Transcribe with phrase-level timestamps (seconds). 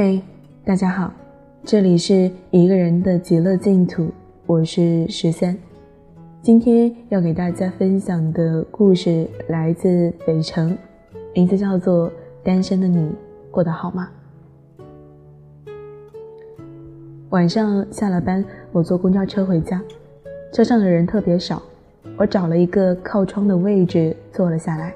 [0.00, 0.22] 嘿，
[0.64, 1.12] 大家好，
[1.64, 4.08] 这里是一个人的极乐净土，
[4.46, 5.58] 我是十三。
[6.40, 10.78] 今天要给大家分享的故事来自北城，
[11.34, 12.08] 名字叫做
[12.44, 13.10] 《单身的你
[13.50, 14.08] 过得好吗》。
[17.30, 19.82] 晚上下了班，我坐公交车回家，
[20.52, 21.60] 车上的人特别少，
[22.16, 24.94] 我找了一个靠窗的位置坐了下来。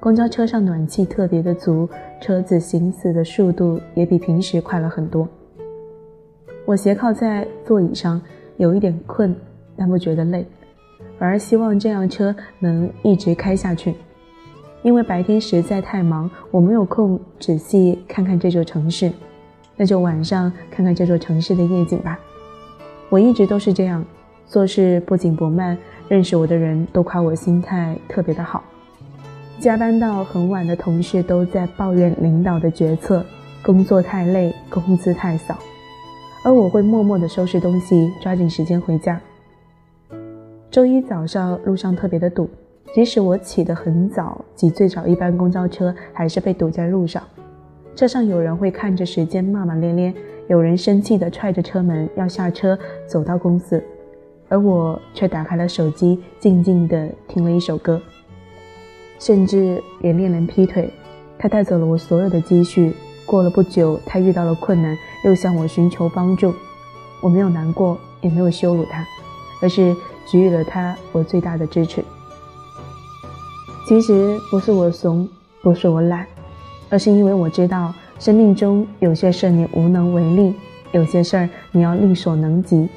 [0.00, 1.86] 公交车上暖气特别的足，
[2.22, 5.28] 车子行驶的速度也比平时快了很多。
[6.64, 8.18] 我斜靠在座椅上，
[8.56, 9.36] 有一点困，
[9.76, 10.46] 但不觉得累，
[11.18, 13.94] 反而希望这辆车能一直开下去。
[14.82, 19.12] 因为白天实在太忙，我没有空仔细看看这座城市，
[19.76, 22.18] 那就晚上看看这座城市的夜景吧。
[23.10, 24.02] 我一直都是这样，
[24.46, 25.76] 做事不紧不慢，
[26.08, 28.64] 认识我的人都夸我心态特别的好。
[29.60, 33.22] 加班到很晚的同事都在抱怨领导的决策，
[33.62, 35.58] 工作太累，工资太少，
[36.42, 39.20] 而我会默默的收拾东西，抓紧时间回家。
[40.70, 42.48] 周一早上路上特别的堵，
[42.94, 47.22] 即使我起得很早，挤最早一班公交车，还是被堵在路上。
[47.94, 50.14] 车上有人会看着时间骂骂咧咧，
[50.48, 53.84] 有人生气的踹着车门要下车走到公司，
[54.48, 58.00] 而我却打开了手机，静静的听了一首歌。
[59.20, 60.90] 甚至也恋人劈腿，
[61.38, 62.92] 他带走了我所有的积蓄。
[63.26, 66.52] 过了不久，他遇到了困难，又向我寻求帮助。
[67.20, 69.06] 我没有难过，也没有羞辱他，
[69.62, 69.94] 而是
[70.32, 72.02] 给予了他我最大的支持。
[73.86, 75.28] 其实不是我怂，
[75.62, 76.26] 不是我懒，
[76.88, 80.54] 而是因为我知道，生命中有些事你无能为力，
[80.92, 82.88] 有些事儿你要力所能及。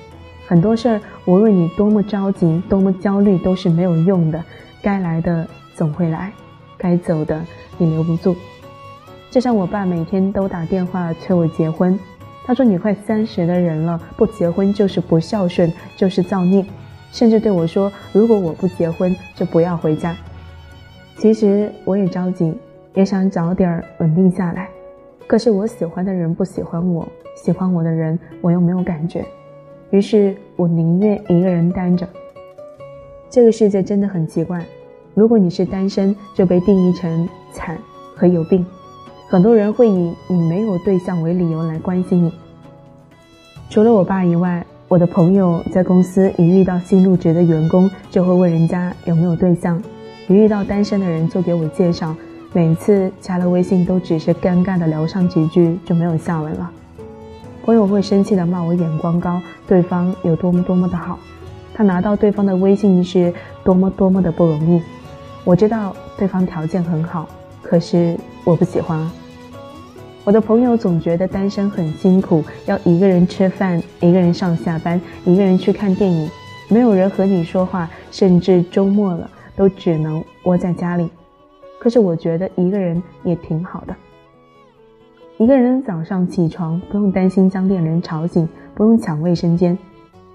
[0.47, 4.43] 很多事儿，无论你多么着急，多么焦虑，都是没有用的。
[4.81, 5.47] 该来的。
[5.75, 6.31] 总会来，
[6.77, 7.41] 该走的
[7.77, 8.35] 你留不住。
[9.31, 11.99] 就像我爸每天都打电话催我结婚，
[12.45, 16.63] 他说你快三十的人了，不结婚就是不孝顺，就是造孽，
[17.11, 20.15] 甚至对我说如果我不结婚就不要回家。
[21.17, 22.53] 其实我也着急，
[22.93, 24.69] 也想早点稳定下来，
[25.25, 29.25] 可是我喜欢的人不喜欢我，喜欢我的人我又没有感觉，
[29.89, 32.07] 于是我宁愿一个人单着。
[33.29, 34.63] 这个世界真的很奇怪。
[35.15, 37.77] 如果你是单身，就被定义成惨
[38.15, 38.65] 和有病。
[39.29, 42.33] 很多人会以你没有对象为理由来关心你。
[43.69, 49.79] 除了我爸以外，我的朋友在公司一遇到新入职的员工，就会问人家有没有对象；
[50.27, 52.15] 一遇到单身的人，就给我介绍。
[52.51, 56.71] 每次加了微信，都只是尴尬的聊上几句，就没有下文了。
[57.63, 61.19] 朋友会生气的骂我眼光高，对方有多么多么的好，
[61.73, 63.31] 他拿到对方的微信是
[63.63, 64.81] 多么多么的不容易。
[65.45, 67.27] 我知道对方条件很好，
[67.61, 69.13] 可是我不喜欢啊。
[70.23, 76.29] 我的朋友总觉得单身很辛苦，要一个人吃饭，一个人上下班，一个人去看电影，
[76.69, 81.09] 没有人和你说话，甚至周末了都只能窝在家里。
[81.77, 83.93] 可是我觉得一个人也挺好的。
[85.37, 89.75] 一个人早上起床不用担心将恋人吵醒，不用抢卫生间；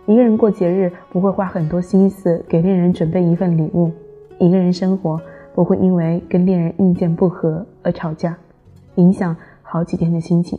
[0.04, 3.90] 一个人过节日不会花很多心思给恋人准备一份礼物。
[4.38, 5.20] 一个人生活
[5.54, 8.36] 不会因为跟恋人意见不合而吵架，
[8.94, 10.58] 影响好几天的心情。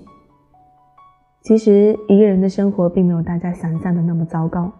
[1.42, 4.72] 其实一个人的生活并没有大家想象的那么糟糕。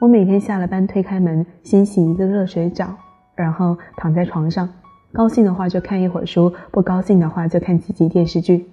[0.00, 2.94] 我每天下了班推开门，先洗一个热水澡，
[3.34, 4.68] 然后躺在床上，
[5.12, 8.66] 高兴的话就看一会儿书，不高兴的话就看几集电视剧。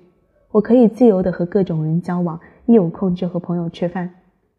[0.51, 4.09] 我可以自由的和各种人交往，一有空就和朋友吃饭，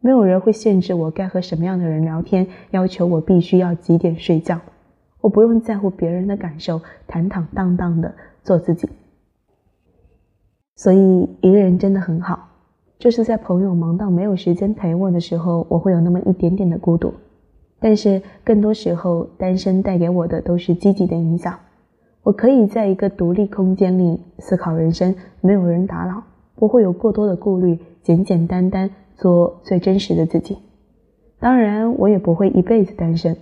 [0.01, 4.59] 没有人会限制我该和什么样的人聊天，要求我必须要几点睡觉。
[5.21, 8.89] 我不用在乎别人的感受，坦坦荡荡的做自己。
[10.77, 12.49] 所以一个人真的很好，
[12.99, 17.13] 就是在朋友忙到没有时间陪我的时候，我会有那么一点点的孤独。
[17.79, 21.59] 但是更多时候，单身带给我的都是积极的影响。
[22.23, 26.23] 我可以在一个独立空间里思考人生，没有人打扰，
[26.55, 30.59] 不会有过多的顾虑，简简单单做最真实的自己。
[31.39, 33.37] 当然，我也不会一辈子单身。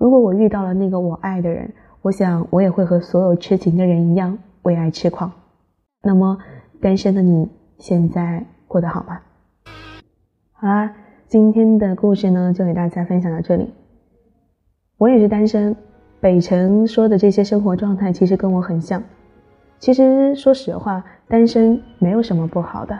[0.00, 1.70] 如果我遇到了那个我爱的人，
[2.00, 5.30] 我想我也会和所有痴情的人一样为爱痴狂。
[6.02, 6.38] 那么，
[6.80, 9.20] 单身的你现在过得好吗？
[10.52, 10.90] 好啦，
[11.28, 13.74] 今天的故事呢，就给大家分享到这里。
[14.96, 15.76] 我也是单身，
[16.18, 19.02] 北辰说的这些生活状态其实跟我很像。
[19.78, 22.98] 其实说实话，单身没有什么不好的，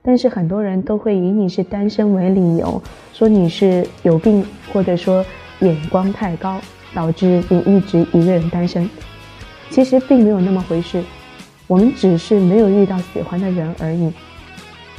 [0.00, 2.80] 但是很多人都会以你是单身为理由，
[3.12, 4.42] 说你是有病，
[4.72, 5.22] 或者说。
[5.60, 6.60] 眼光太高，
[6.94, 8.88] 导致你一直一个人单身。
[9.70, 11.02] 其实并没有那么回事。
[11.66, 14.12] 我们只是没有遇到喜欢的人而已。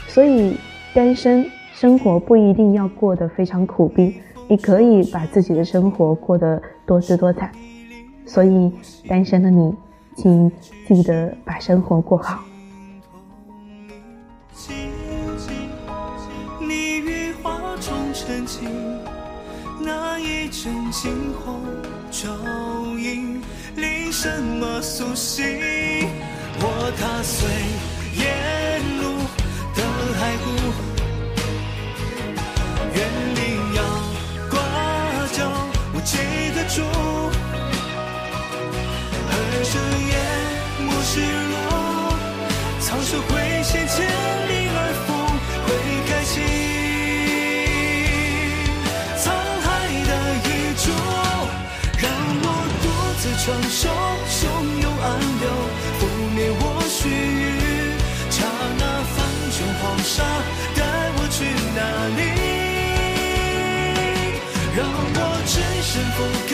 [0.08, 0.56] 所以，
[0.94, 4.16] 单身生活不一定要过得非常苦逼，
[4.48, 7.52] 你可以把自己的生活过得多姿多彩。
[8.26, 8.72] 所以，
[9.08, 9.74] 单身的你，
[10.16, 10.50] 请
[10.88, 12.51] 记得把生活过好。
[20.64, 21.62] 那一阵惊鸿
[22.12, 22.30] 照
[22.98, 23.42] 影，
[23.76, 25.44] 令什么苏醒？
[26.60, 27.50] 我踏碎
[28.14, 28.22] 沿
[29.02, 29.04] 路
[29.74, 29.82] 的
[30.20, 30.46] 骸骨，
[32.94, 33.00] 园
[33.36, 33.42] 林
[33.76, 33.80] 要
[34.52, 34.56] 挂
[35.32, 35.40] 角，
[35.94, 36.18] 我记
[36.56, 36.84] 得住。
[39.32, 39.34] 而
[39.64, 39.74] 这
[40.12, 40.14] 夜
[40.86, 41.12] 幕失
[41.50, 41.56] 落，
[42.80, 43.32] 草树会
[43.64, 43.98] 先千
[53.52, 53.90] 承受
[54.30, 54.40] 汹
[54.82, 55.06] 涌暗
[55.42, 55.46] 流。
[56.34, 58.48] 灭我须臾，刹
[58.80, 59.16] 那翻
[59.52, 60.24] 卷黄沙，
[60.74, 60.80] 带
[61.18, 61.38] 我去
[61.76, 61.80] 哪
[62.16, 62.20] 里？
[64.74, 65.54] 让我只
[65.84, 66.18] 身俯
[66.48, 66.52] 瞰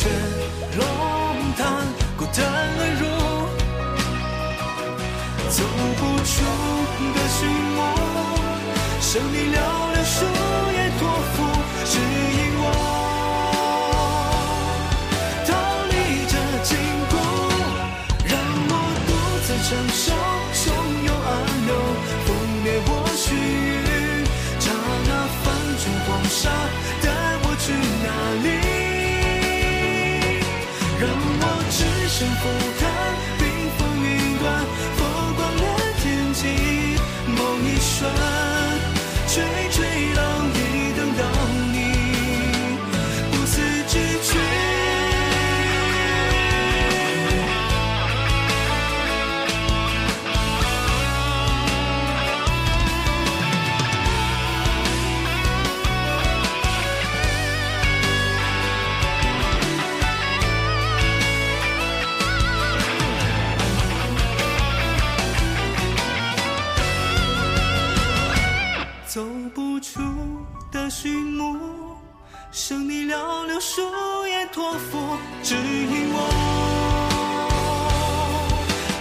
[0.00, 0.08] 虎穴
[0.78, 0.82] 龙
[1.58, 1.60] 潭
[2.16, 2.38] 孤单
[2.78, 3.04] 而入。
[5.50, 5.56] 走
[5.98, 6.32] 不出
[7.12, 7.38] 的序
[7.76, 7.78] 幕，
[9.00, 9.54] 生命寥
[9.92, 10.16] 寥数
[10.72, 11.00] 也托
[11.34, 11.36] 付，
[11.84, 12.64] 指引我
[15.46, 15.48] 逃
[15.90, 15.92] 离
[16.30, 16.68] 这禁
[17.10, 17.12] 锢，
[18.24, 18.32] 让
[18.70, 18.72] 我
[19.06, 19.08] 独
[19.44, 20.04] 自承受
[32.20, 32.79] 幸福。
[69.20, 70.00] 走不出
[70.72, 71.54] 的序幕，
[72.50, 73.12] 生命寥
[73.46, 73.82] 寥数
[74.26, 74.96] 也托付，
[75.42, 76.16] 指引我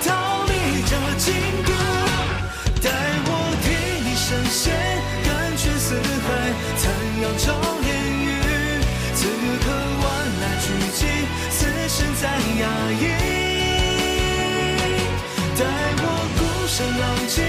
[0.03, 0.11] 逃
[0.43, 0.51] 离
[0.83, 1.33] 这禁
[1.63, 1.71] 锢，
[2.83, 2.91] 带
[3.27, 3.31] 我
[3.63, 3.65] 替
[4.03, 4.75] 你深陷，
[5.23, 6.27] 甘泉四海，
[6.75, 6.83] 残
[7.21, 7.55] 阳照
[7.87, 7.89] 烟
[8.19, 8.27] 雨。
[9.15, 9.19] 此
[9.63, 9.65] 刻
[10.03, 10.05] 万
[10.35, 10.67] 籁俱
[10.99, 10.99] 寂，
[11.49, 11.57] 此
[11.87, 12.27] 生再
[12.59, 13.03] 压抑，
[15.57, 15.63] 待
[15.95, 16.03] 我
[16.35, 17.39] 孤身浪迹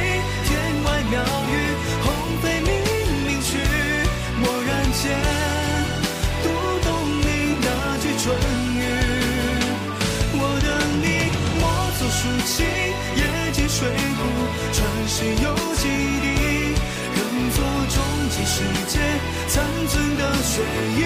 [20.61, 21.02] 回忆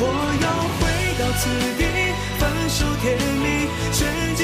[0.00, 0.04] 我
[0.44, 0.46] 要
[0.78, 0.82] 回
[1.18, 1.42] 到此
[1.78, 1.82] 地
[2.38, 3.04] 分手甜
[3.42, 3.44] 蜜
[3.92, 3.98] 全
[4.36, 4.40] 季